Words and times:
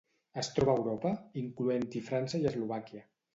Es 0.43 0.47
troba 0.53 0.73
a 0.77 0.81
Europa, 0.81 1.11
incloent-hi 1.41 2.03
França 2.09 2.41
i 2.41 2.49
Eslovàquia. 2.55 3.05